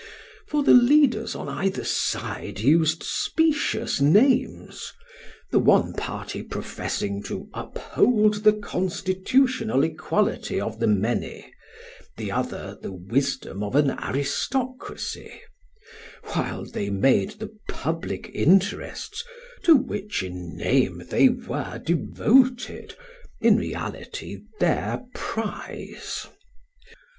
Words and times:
For 0.47 0.63
the 0.63 0.73
leaders 0.73 1.35
on 1.35 1.47
either 1.47 1.83
side 1.83 2.59
used 2.59 3.03
specious 3.03 4.01
names, 4.01 4.91
the 5.51 5.59
one 5.59 5.93
party 5.93 6.41
professing 6.41 7.21
to 7.25 7.47
uphold 7.53 8.43
the 8.43 8.53
constitutional 8.53 9.83
equality 9.83 10.59
of 10.59 10.79
the 10.79 10.87
many, 10.87 11.53
the 12.17 12.31
other 12.31 12.79
the 12.81 12.91
wisdom 12.91 13.61
of 13.61 13.75
an 13.75 13.91
aristocracy, 13.91 15.39
while 16.33 16.65
they 16.65 16.89
made 16.89 17.33
the 17.37 17.55
public 17.69 18.31
interests, 18.33 19.23
to 19.61 19.75
which 19.75 20.23
in 20.23 20.57
name 20.57 21.03
they 21.11 21.29
were 21.29 21.77
devoted, 21.77 22.95
in 23.39 23.55
reality 23.57 24.39
their 24.59 25.03
prize. 25.13 26.25